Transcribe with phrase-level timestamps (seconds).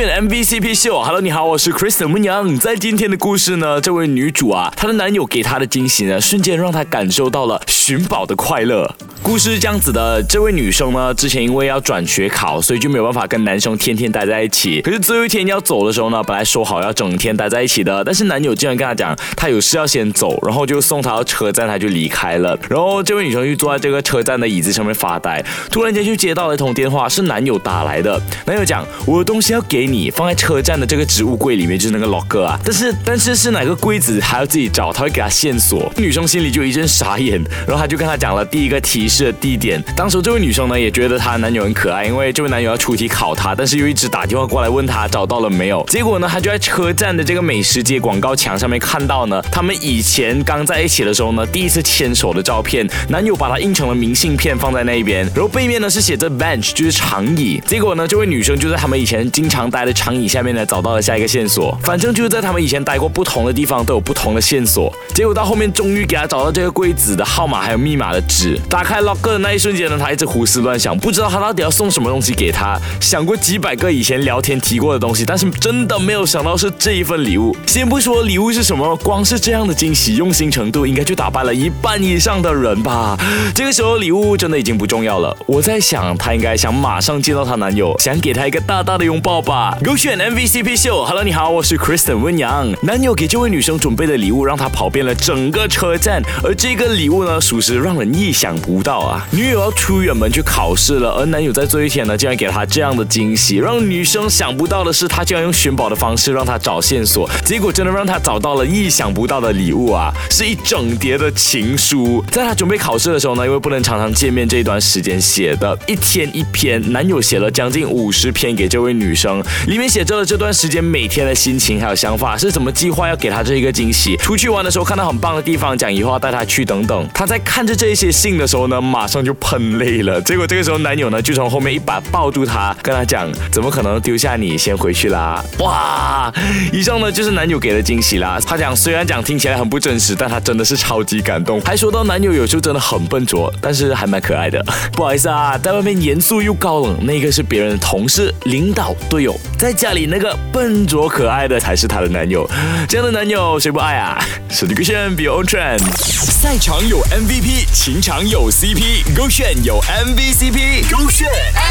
[0.00, 1.02] MVCp 秀。
[1.02, 2.58] Hello，你好，我是 Kristen 木阳。
[2.58, 8.90] 在今天的故事呢，这位女主啊，她的男友给她的惊喜呢，瞬间让她感受到了寻宝的快乐。
[9.22, 14.80] 故事是这样子的，这位女生呢，之前因为要转学考，所以就没有办法跟男生天天待在一起。
[14.80, 22.58] 可是最后一天要走的时候呢，本来说好要整天待在一起的，但是男友竟然跟她讲，他有事要先走，然后就送她到车站，他就离开了。
[22.68, 28.20] 然后这位女生就坐在这个车站的椅子上面发呆，突然间就接到了一通电话，是男友打来的。
[28.46, 32.58] 男友讲，我的东西要给你，放在车站的这个置物柜里面，就是那个 locker 啊。
[32.64, 35.92] 但是但是是哪个柜子还要自己找，他会给他线索。
[35.96, 39.08] 女生心里就一阵傻眼，然后他就跟他讲了第一个提。
[39.12, 39.82] 示的地点。
[39.94, 45.84] 当时这位女生呢也觉得她男友很可爱，因为这位男友要出题考她，但是又一直打电话过来问她找到了没有。
[45.88, 52.88] 结果呢，她就在车站的这个美食街广告墙上面看到呢，他们以前刚在一起的时候呢，第一次牵手的照片。
[53.10, 57.62] 男友把她印成了明信片放在那边，然后背面呢是写着 bench，就是长椅。
[57.66, 61.76] 结果呢，这位女生就在他们以前经常待的长椅下面呢找到了下一个线索。
[61.82, 64.92] 反正就是在他们以前待过不同的地方都有不同的线索。
[65.12, 69.02] 结果到后面终于给她找到这个柜子的号码还有密码的纸，打开。
[69.02, 72.78] locker 的那一瞬间呢，他一直胡思乱想，不知道他到底要送什么东西给他。
[73.00, 77.56] 想过几百个以前聊天提过的东西，但是真的没有想到是这一份礼物。
[77.66, 83.18] 先不说礼物是什么，光是这样的惊喜，用心程度应该就打败了一半以上的人吧。
[83.54, 85.36] 这个时候礼物真的已经不重要了。
[85.46, 89.61] 我在想，她应该想马上见到她男友，想给他一个大大的拥抱吧。
[89.84, 92.68] 勾选 MVCp 秀，Hello，你好，我是 Kristen 温阳。
[92.82, 99.00] 男友给这位女生准备的礼物，让她跑遍了整个车站，而这个礼物呢，属实让人意想不到。
[99.00, 99.26] 啊！
[99.30, 110.12] 女友要出远门去考试了，而男友在这一天呢，竟然给她这样的惊喜，让女生想不到的是，他竟然用寻宝的方式让她找线索，结果真的让她找到了意想不到的礼物啊！
[110.30, 127.08] 是一整叠的情书，在她准备考试的时候呢，因为不能常常见面，这一段时间写的一天一篇，男友写了将近五十篇给这位女生，里面写着了这段时间每天的心情还有想法，是怎么计划要给她这一个惊喜，出去玩的时候看到很棒的地方，讲以后要带她去等等。
[127.14, 128.80] 她在看着这一些信的时候呢。
[128.92, 136.30] 马上就喷泪了，结果这个时候男友呢就从后面一把抱住她，跟她讲：“怎么可能丢下你先回去啦？”哇！
[136.72, 138.38] 以上呢就是男友给的惊喜啦。
[138.44, 144.62] 他讲虽然讲听起来很不真实，但他真的是超级感动，还说到男友有时候真的很笨拙，但是还蛮可爱的。
[144.92, 152.48] 不好意思啊，在外面严肃又高冷，那个是别人的同事、领导、队友，在家里那个笨拙可爱的才是她的男友。
[152.88, 154.18] 这样的男友谁不爱啊？
[154.50, 155.80] 手机歌炫，Be on trend。
[155.96, 158.74] 赛场有 MVP，情场有 C。
[159.16, 161.61] 勾选有 MVCp，勾选 MVCp Show。